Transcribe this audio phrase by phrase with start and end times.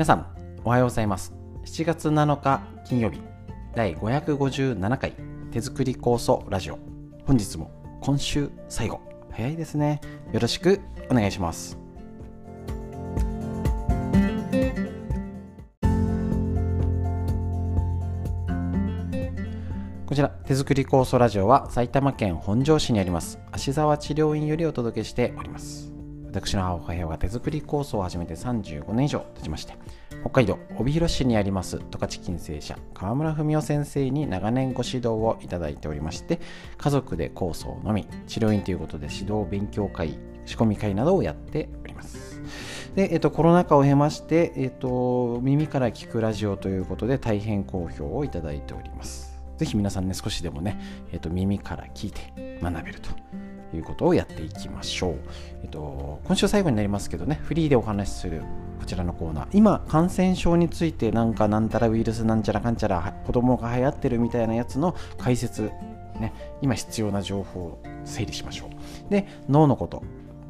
[0.00, 0.26] 皆さん
[0.64, 1.34] おはようございます。
[1.66, 3.20] 7月7日金曜日
[3.74, 5.12] 第557回
[5.50, 6.78] 手作り酵素ラジオ。
[7.26, 8.98] 本日も今週最後。
[9.30, 10.00] 早いですね。
[10.32, 10.80] よろしく
[11.10, 11.76] お願いします。
[20.06, 25.99] こちら手作り酵素ラジオは埼玉県本庄市にあります芦沢治療院よりお届けしております。
[26.30, 29.74] 私の母親が手作り酵素を始めて35年以上経ちまして
[30.20, 36.38] 北海道帯広市にあります十勝金星社川村文夫先生に長年ご指導をいただいておりまして
[36.78, 42.40] 家族で酵素を飲み治療院ということで指導勉強会仕込み会などをやっております。
[42.94, 49.30] で、えっと、コロナ禍を経まして、えっと、耳から聞くラジオということで大変好評をいただいております。
[49.58, 50.80] ぜひ皆さんね少しでもね、
[51.12, 53.10] えっと、耳から聞いて学べると
[53.76, 55.16] いうことをやっていきましょう。
[55.62, 58.42] えっと、今週最後になりますけどね、フリーでお話しする
[58.78, 65.70] こちらのコーナー、今、感染症についてなんかなんたらウイルスなんちゃらかんちゃら子供が流行ってるみたいなやつの解説、
[66.18, 66.32] ね、
[66.62, 69.10] 今必要な情報を整理しましょう。
[69.10, 70.02] で、脳のこと、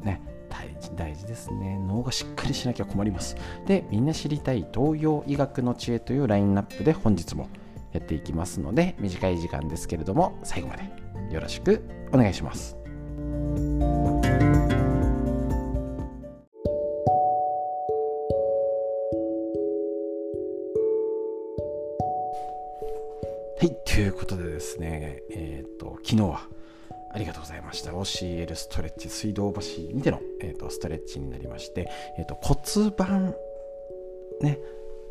[0.03, 1.77] ね、大事大事ですね。
[1.87, 3.35] 脳がしっかりしなきゃ困ります。
[3.67, 7.49] で、みんな知りたい東洋医学の知恵というラインナップで本日も
[7.91, 10.83] やっていきますので、短い時間ですけれども、最後まで
[11.33, 11.83] よろしく
[12.13, 12.80] お願いします。
[23.61, 26.47] はい、ということでですね、えっ、ー、と、昨日は
[27.13, 27.91] ありがとうございました。
[27.91, 29.61] OCL ストレッチ、水道橋
[29.93, 33.35] にての、えーと、ストレッチになりまして、えーと、骨盤、
[34.41, 34.57] ね、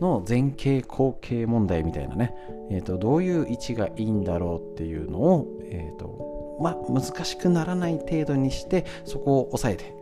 [0.01, 2.35] の前傾後傾問題みたいなね、
[2.71, 9.95] えーと、どういう位置がいいんだろうっていうのを、えーとま、難しくならない程度にしてそこを抑えて。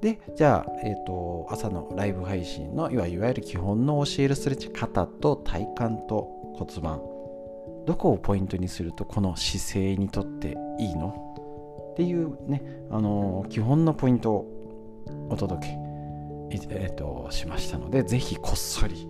[0.00, 7.00] でじゃあ、えーと、朝のライブ配信のいわゆる基本の教えるストレッチ肩と体幹と骨盤。
[7.86, 11.90] どこをポイントにするとこの姿勢にとっていいの？
[11.92, 14.46] っていうね、あのー、基本のポイントを
[15.30, 15.78] お届け、
[16.70, 19.08] えーと、しましたのでぜひこっそり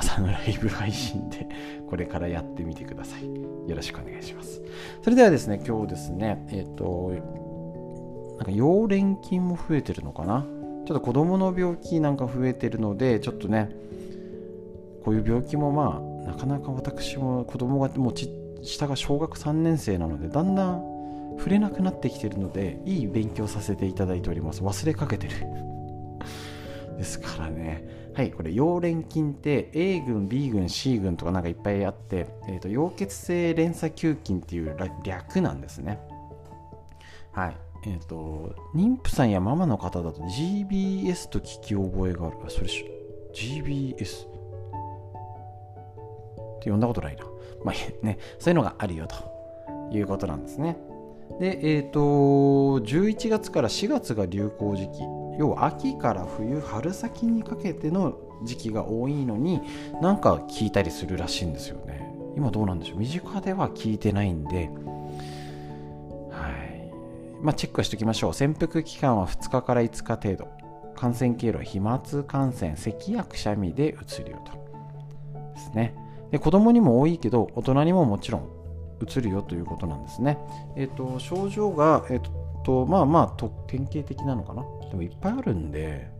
[0.00, 1.46] 朝のライブ配信で
[1.88, 3.24] これからやってみてください。
[3.68, 4.62] よろしくお願いします。
[5.02, 7.12] それではですね今日ですねえっ、ー、と
[8.38, 10.46] なんか溶連菌も増えてるのかな？
[10.86, 13.70] ちょっと子供の病気なんか増えてるのでちょっとね
[15.04, 18.30] こういう病気もまあなかなか私も子供がもうち
[18.62, 20.82] 下が小学3年生なのでだんだん
[21.38, 24.62] 触れなくなってきてるのでいい勉強させていただいております。
[24.62, 25.69] 忘れかけてる。
[27.00, 35.98] ですからねはいこれ溶連菌って A 群 B 群 C 群とかなんかいっぱいあって、えーと、溶血性連鎖球菌っていう略なんですね
[37.32, 37.56] はい
[37.86, 42.84] えっ、ー、と妊婦さんやママの方だと GBS と聞き覚えがあるそれし
[43.32, 44.26] GBS
[46.60, 47.24] って呼んだことないな。
[47.64, 50.76] まあね、そういうのがあるよということなんですね。
[51.40, 55.19] で、えっ、ー、と、11月から4月が流行時期。
[55.38, 58.14] 要は秋から冬、春先にかけての
[58.44, 59.60] 時期が多いのに
[60.00, 62.12] なんか聞いたりするらしいんですよね。
[62.36, 62.98] 今どうなんでしょう？
[62.98, 64.70] 身近では聞いてないんで、
[66.30, 66.92] はい。
[67.42, 68.34] まあ、チェックしておきましょう。
[68.34, 70.48] 潜伏期間は2日から5日程度。
[70.94, 74.52] 感染経路は飛沫感染、咳やくしゃみでうつるよと。
[75.54, 75.94] ですね。
[76.30, 78.48] で子供にも多いけど大人にももちろん
[79.00, 80.38] うつるよということなんですね。
[80.76, 84.62] えっ、ー、と症状が、えっ、ー、とまあまあと典型的なのかな？
[84.90, 86.10] でもいっぱいあるんで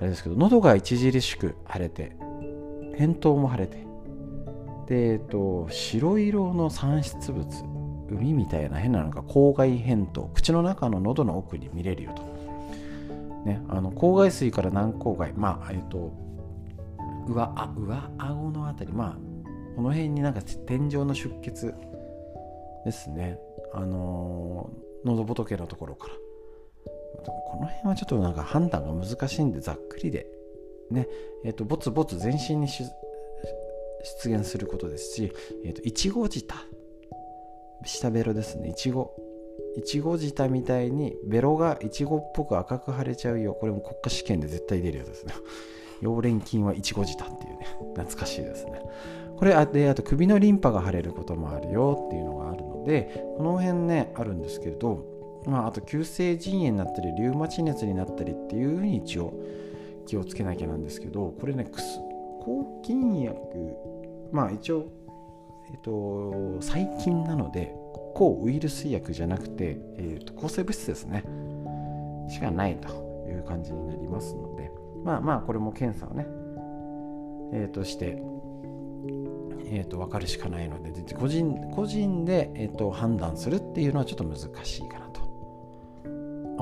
[0.00, 2.16] あれですけど喉が著しく腫れて
[2.96, 3.76] 扁桃も腫れて
[4.86, 7.46] で、えっ、ー、と白色の産出物
[8.10, 12.38] 海みたいな変なのが口外扁桃口の中の喉の奥に見れるよと。
[13.44, 16.12] ね、あの口外水から軟口外まあえっ、と
[17.28, 19.16] 上あ上顎のあたりまあ
[19.76, 21.72] この辺になんか天井の出血
[22.84, 23.38] ですね。
[23.72, 26.14] あのー、喉仏のところから。
[27.24, 30.26] この辺はちょっとなんか判断が難しいんでざっくりで。
[30.90, 31.08] ね。
[31.44, 32.84] えっ、ー、とぼつぼつ全身に出
[34.30, 35.32] 現することですし、
[35.64, 36.54] えーと、いちご舌
[37.84, 38.70] 下ベロですね。
[38.70, 39.14] いちご
[39.76, 43.54] いちご舌みたいにベロがいちごっぽく赤く腫れちゃうよ。
[43.54, 45.34] これも国家試験で絶対出るやつですね。
[46.02, 47.66] 溶連菌はいちご舌っていうね。
[47.94, 48.80] 懐かしいですね。
[49.36, 55.04] これあであと首のリンパが腫れることもあるよっていうのがあるでこの辺ねあるんですけれど、
[55.46, 59.34] まあ、あと急性腎炎になったりリウマチ熱になったりっていうふうに一応
[60.06, 61.70] 気をつけなきゃなんですけどこれね
[62.40, 63.36] 抗菌薬
[64.32, 64.86] まあ一応
[65.70, 67.74] えっと細菌なので
[68.14, 71.22] 抗ウイルス薬じゃなくて、えっと抗生物質ですね。
[72.28, 72.88] しかないと
[73.28, 74.72] いう感じになりますので
[75.04, 76.26] まあまあこれも検査をね
[77.52, 78.20] えー、として、
[79.70, 85.18] えー、と分かるしかないので個人個人で、えー、と判断するっていうのはちょっと難しいかなと。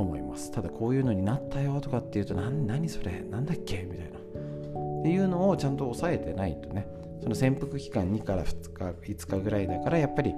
[0.00, 0.50] 思います。
[0.50, 3.82] ただこういうのになったよとかっていうと何それなんだっけ？
[3.84, 4.18] みたいな。
[4.18, 6.86] っていうのをちゃんと抑えてないとね。
[7.22, 10.34] その潜伏期間2から2日5日ぐらいだからやっぱり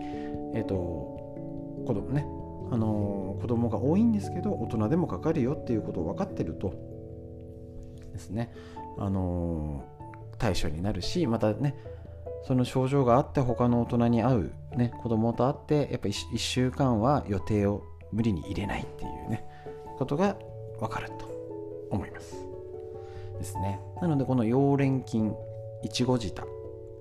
[0.55, 2.27] えっ、ー、と子供ね。
[2.71, 6.75] あのー、子供が多いんですけど大人でもかかるよっていうことを分かってると
[8.13, 8.53] ですね。
[8.99, 11.75] あのー、対処になるしまたね
[12.45, 19.45] その症状があって他の大人に会う、ね、子供と会ってやっぱ 1, 1週間は予定を無理に入れないっていうね
[19.99, 20.37] ことが
[20.81, 21.29] 分かると
[21.91, 22.37] 思います。
[23.39, 23.81] ですね。
[24.01, 25.35] なのでこの溶連菌
[25.83, 26.45] いちご舌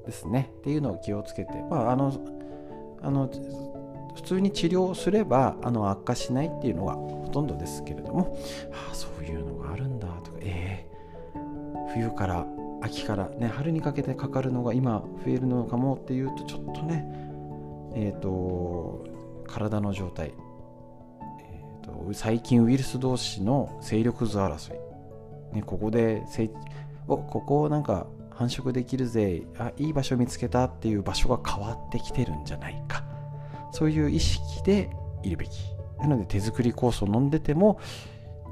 [0.06, 0.51] ですね。
[0.60, 2.13] っていうのを気をつけてまああの
[3.01, 3.30] あの
[4.16, 8.36] 普通に治療すればあの悪化しないっていうのがほとんどですけれども、
[8.74, 10.88] ああそういうのがあるんだとかえ
[11.36, 12.45] えー、冬から
[12.88, 17.06] 秋からね春にかけてかかるのが今増えるのかもっていうとちょっとね
[17.95, 19.06] えっ、ー、と
[19.48, 20.34] 体の状態、
[21.42, 26.24] えーと、細菌ウイルス同士の勢力図争い、ね、ここで
[27.07, 33.04] おここなんか繁殖できるぜあいい場所見つけたっていう場所が変わってきてるんじゃないか。
[33.72, 34.90] そういう意識で
[35.24, 35.50] いるべき。
[36.00, 37.80] なので手作り酵素を飲んでても、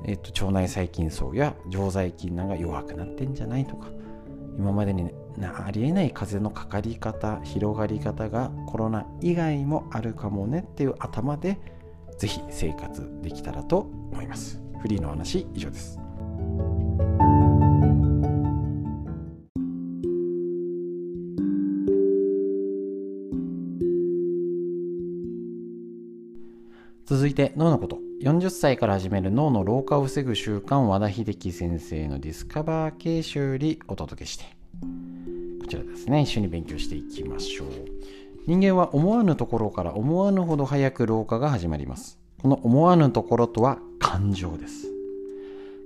[0.06, 3.88] えっと、腸内細菌層や常在菌なんか弱くなってんじゃないとか
[4.58, 11.60] 今までに、ありえない風邪のかかり方広がり方がコロナ以外もあるかもねっていう頭で
[12.18, 13.80] ぜひ生活できたらと
[14.12, 14.62] 思います。
[14.80, 16.00] フリーの話以上です。
[27.06, 28.05] 続いて脳のこと。
[28.26, 34.46] 40歳から始める脳の老化を防ぐ習慣和田秀樹先生のディスカバー形式よりお届けして。
[35.62, 36.22] こちらですね。
[36.24, 37.68] 一緒に勉強していきましょう。
[38.48, 42.18] 人間は思わぬところから思わぬほど早く老化が始まります。
[42.42, 44.88] この思わぬところとは感情です。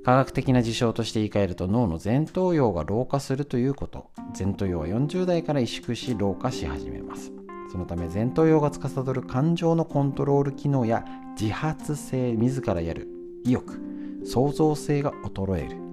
[0.06, 4.12] 科学的な事象として言い換えると脳の前頭葉が老化するということ。
[4.38, 7.34] 前頭葉は40代から萎縮し老化し始めます。
[7.72, 11.06] そのため前頭葉が司る感情のコントロール機能や
[11.40, 13.08] 自発性自らやる
[13.46, 13.80] 意欲
[14.26, 15.90] 創造性が衰える。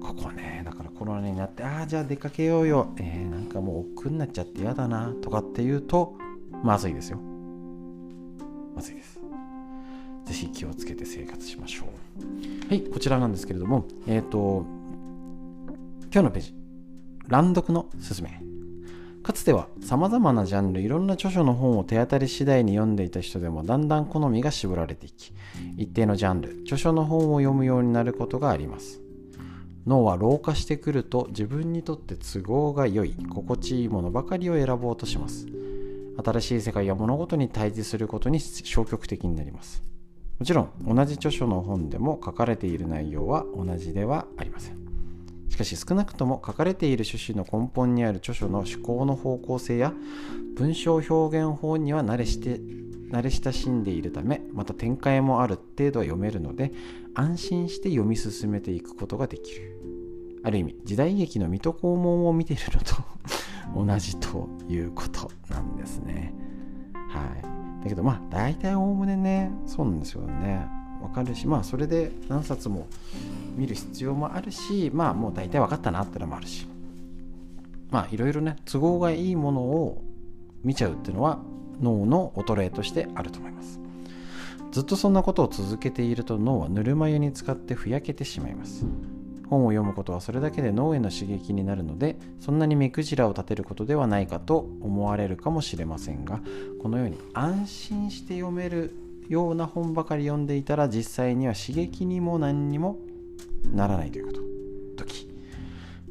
[0.00, 6.14] ここねだからコロナになってああじゃあ出かけようよ、えー、なんかもう億劫になっちゃって嫌だなとかっていうと
[6.62, 7.18] まずいですよ。
[8.74, 9.18] まずいです。
[10.26, 12.68] ぜひ気をつけて生活しましょう。
[12.68, 14.64] はいこちらなんですけれどもえっ、ー、と
[16.12, 16.54] 今日のページ。
[17.28, 18.55] 乱読のすすめ。
[19.26, 25.32] かつては様々なジャンルいろんな著書の本を手当たり次第に読んでいた人でもだんだん好みが絞られていき
[25.76, 29.00] 一定のジャンル著書の本を読むようになることがあります。
[29.84, 35.48] 脳は老化してくると自分にとって都合が良い心地いいものばかりを選ぼうとします。
[36.24, 39.82] 新しい世界や物事に対峙することに消極的になります。
[40.38, 44.85] もちろん同じ著書の本でも書かれている内容は同じではありません。
[45.56, 49.94] しかし少なくとも書かれている趣旨の根本にある著書の思考の方向性や
[50.54, 52.60] 文章表現法には慣れして
[53.10, 56.72] 慣れ親しんでいるためまた展開もある程度は読めるので
[57.14, 59.80] 安心して読み進めていくことができる。
[60.44, 62.94] ある意味時代劇の水戸黄門を見ているのと
[63.74, 66.34] 同じということなんですね。
[67.08, 67.24] は
[67.80, 67.82] い。
[67.82, 70.66] だけどまあ大体おおむねねそうなんですよね。
[71.00, 72.86] わかるしまあそれで何冊も
[73.56, 76.66] 見る必要もあるしまあもう大体分かったなってのもあるし。
[77.90, 80.02] まあいろいろね都合がいいものを
[80.64, 81.38] 見ちゃうっていうのは
[81.80, 83.80] 脳の衰えとしてあると思います。
[84.72, 88.84] ずっとそんなことを続けていると脳はぬるま湯に使ってふやけてしまいます。
[89.48, 96.40] 本を読むことはそれだけで脳への刺激になるのでそんなに目くじらを立てることではないかと思われるかもしれませんが
[96.82, 98.92] このように安心して読める
[99.28, 102.98] ような本ばかり読んでいたら実際には刺激にも何にも
[103.74, 104.40] ならないということ。
[105.04, 105.28] 時。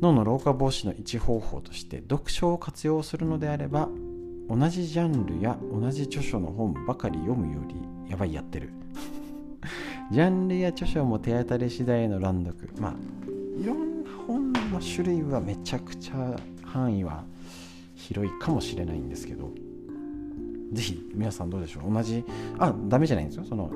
[0.01, 3.89] 脳の老化防止の一方法として読書を活用するのであれば
[4.49, 7.75] 同じジャンルや同じ著書の本ばかり読むより
[8.11, 8.69] やばいやってる。
[10.11, 12.69] ジャンルや著書も手当たり次第の乱読。
[12.79, 12.95] まあ
[13.59, 17.23] いろんな本の種類はめちゃくちゃ範囲は
[17.95, 19.51] 広いかもしれないんですけど。
[20.73, 21.93] ぜひ皆さんどうでしょう？
[21.93, 22.23] 同じ
[22.57, 23.45] あダメじゃないんですよ。
[23.45, 23.71] その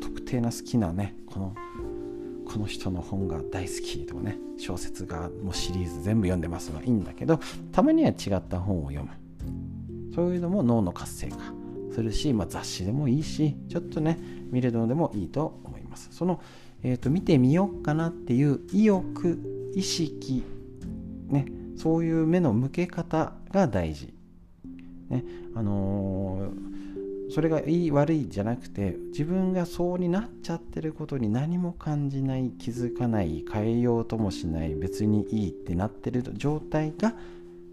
[0.00, 1.54] 特定な好きなねこの
[2.54, 7.40] この人の本が大好きとかね小説がもうシリーズ全部読んでますはいいんだけど
[7.72, 9.10] たまには違った本を読む。
[10.14, 11.36] そういうのも脳の活性化
[11.92, 14.20] するし、まあ、雑誌でもいいしちょっとね
[14.52, 16.10] 見るのでもいいと思います。
[16.12, 16.40] その、
[16.84, 20.44] えーと、見てみようかなっていう意欲意識
[21.26, 21.46] ね
[21.76, 24.14] そういう目の向け方が大事、
[25.08, 25.24] ね
[25.56, 26.83] あのー
[27.30, 37.14] それがいい悪いじゃなくて自分がそうになっちゃってることに何も感じない気づかない変えようともしない別にいいってなってる状態が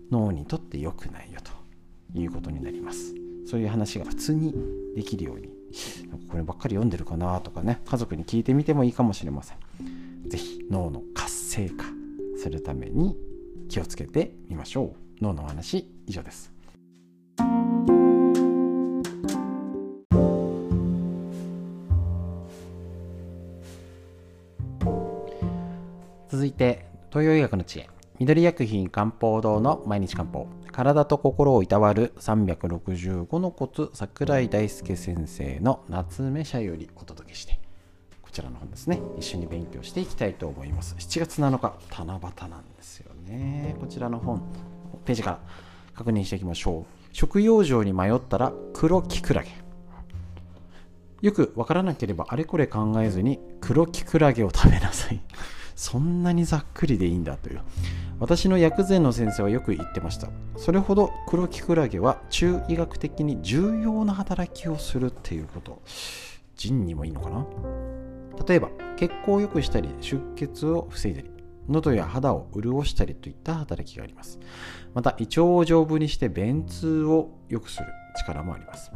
[0.10, 3.14] 脳にとって良くないよということになります。
[3.46, 4.54] そういう話が普通に
[4.96, 5.50] できるように。
[6.30, 7.82] こればっかり読んでるかなとかね。
[7.86, 9.58] 家族に聞いてみてもいいかもしれません。
[10.28, 11.86] 是非脳の活性化
[12.38, 13.16] するために
[13.70, 15.24] 気をつけてみましょう。
[15.24, 16.51] 脳の話以上です。
[26.62, 27.90] て東洋医学の知恵。
[28.20, 30.46] 緑薬品漢方堂の毎日漢方。
[30.72, 37.60] 体と心をいたわる365のコツ桜井大輔先生の夏目社よりお届けして
[38.22, 39.02] こちらの本ですね。
[39.18, 40.96] 一緒に勉強していきたいと思います。
[41.00, 43.76] 7月7日七夕なんですよね。
[43.80, 44.44] こちらの本
[45.04, 45.40] ページから
[45.96, 46.86] 確認していきましょう。
[47.12, 49.50] 食用場に迷ったら黒キクラゲ。
[51.24, 55.20] よくわからなければあれこれ考えずに黒キクラゲを食べなさい。
[55.82, 57.62] そんなにざっくりでいいんだという。
[58.20, 60.30] 私の薬膳の先生はよく言ってました。
[60.56, 65.82] それほど黒キクラゲは中医学的に重要な働きをするっていうこと。
[66.56, 67.48] 腎にもいいのかな？
[68.48, 71.32] 例えば血行を良くしたり出血を防いだり
[71.68, 74.40] 喉や肌を潤したりといった働きがあります。
[74.94, 77.88] また胃腸を丈夫にして便通を良くする
[78.20, 78.92] 力もあります。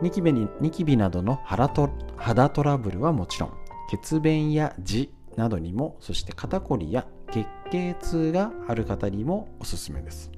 [0.00, 3.52] ニキビにニキビなどの肌トラブルはもちろん
[3.90, 10.30] 血便や痔などにもそして肩こりや月経痛がある方にもおすすめです。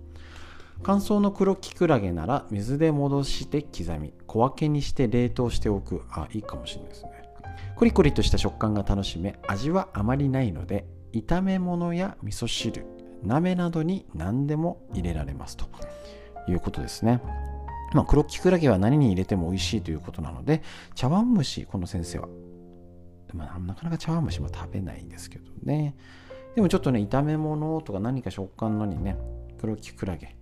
[0.83, 7.11] 乾燥の黒きくらげなら水で戻して刻み小分けにして冷凍しておくあいいかもしれないですね。
[7.77, 12.87] コリコリとした食感が楽しめ味はあまりないので炒め物や味噌汁
[13.23, 15.67] 鍋などに何でも入れられますと。
[16.49, 17.21] いうことですね。
[17.93, 20.63] まあ、黒きくらげは何に入れても美味しいということなので
[20.95, 22.29] 茶碗蒸しこの先生は
[23.37, 25.95] まあ、なかなか茶碗蒸しも食べないんですけどね。
[26.55, 29.17] でもちょっとね、炒め物とか何か食感のにね、
[29.61, 30.37] 黒きくらげ、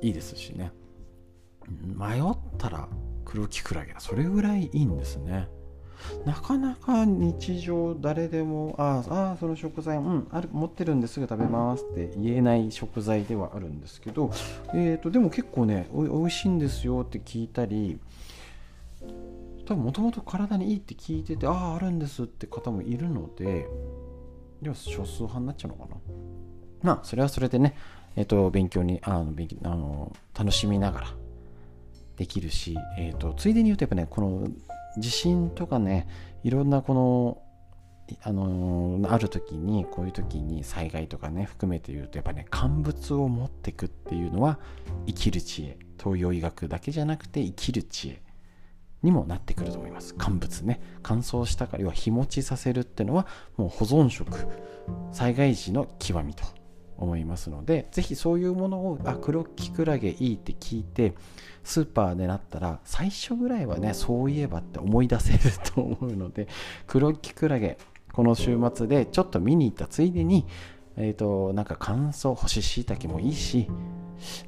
[0.00, 0.72] いいですしね。
[1.68, 2.22] 迷っ
[2.56, 2.88] たら
[3.24, 5.48] 黒きくらげ、それぐらいいいんですね。
[6.24, 14.30] なかなか日常誰でも、ああ、その食材、うん、ある、持ってるんですぐ食べますって言えない食材ではあるんですけど、
[14.74, 17.98] え、ー、と、でも結構ねお、おいしいんですよって聞いたり、
[19.68, 23.68] 多分もともと体にいいって聞いててあああるんですって方もいるので
[24.62, 25.96] では少数派になっちゃうのかな。
[26.82, 27.76] まあそれはそれでね
[28.16, 31.14] えっ、ー、と勉強にあの勉強あの楽しみながら
[32.16, 34.48] できるし、えーと、ついでに言うとやっぱねこの
[34.96, 36.08] 地震とかね
[36.44, 37.42] いろんなこの
[38.22, 44.58] あのある時にこういう時に災害とかね含めて言うとやっぱね乾物を持ってくっていうのは
[45.06, 45.76] 生きる知恵。
[46.02, 48.27] 東洋医学だけじゃなくて生きる知恵。
[49.02, 50.14] にもなってくると思います。
[50.18, 50.80] 乾物ね。
[51.02, 53.26] 乾燥したから要は日持ちさせるっていうのは
[53.56, 54.46] もう保存食。
[55.12, 56.44] 災害時の極みと
[56.96, 61.14] 思いますのでぜひそういうものをあ黒きくらげいいって聞いて
[61.62, 65.38] スーパーでなったら最初ぐらいはねそういえばって思い出せる
[65.74, 66.48] と思うので
[66.86, 67.78] 黒きくらげ
[68.12, 70.44] この週末でちょっと見に行ったついでに
[70.96, 73.70] えっ、ー、となんか乾燥干し椎茸もいいし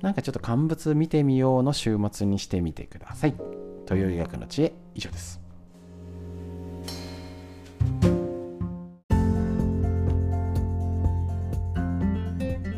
[0.03, 3.60] なんかちょっと乾物見てみようの週末にしてみてください。
[3.91, 5.41] 東洋医学の知恵以上です。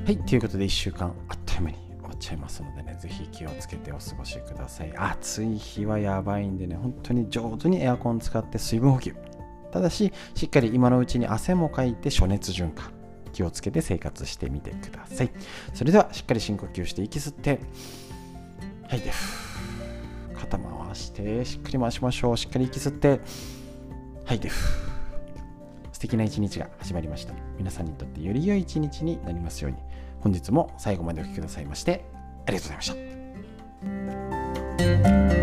[0.07, 4.97] はいということで1週間あっという間に終わっちゃいますのでねぜひ気をつけてお過ごしください。
[4.97, 9.15] 暑い日はやばいんでね本当に上手にエアコン使って水分補給。
[9.71, 12.91] ただししっかり今のうちに汗もかいて暑熱循環
[13.35, 15.31] 気をつけて生活してみてください。
[15.75, 17.61] それではしっかり深呼吸して息吸って
[18.89, 19.13] はいで
[20.53, 22.37] 肩回してしっかり回しましょう。
[22.37, 23.21] しっかり息吸って。
[24.25, 24.51] 吐いて
[25.93, 27.35] 素敵な一日が始まりました。
[27.59, 29.79] 皆さんにとってより良い一日になりますように。
[30.21, 32.05] 本日も最後までお聴きくださいまして
[32.47, 33.01] ありがとうございま
[35.25, 35.42] した。